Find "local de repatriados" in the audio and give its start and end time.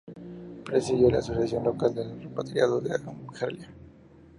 1.63-2.83